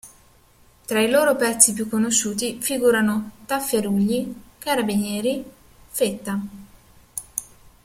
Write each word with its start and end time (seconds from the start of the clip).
Tra 0.87 0.99
i 0.99 1.11
loro 1.11 1.35
pezzi 1.35 1.73
più 1.73 1.87
conosciuti 1.87 2.57
figurano 2.59 3.33
"Tafferugli", 3.45 4.33
"Carabinieri", 4.57 5.45
"Fetta". 5.89 6.41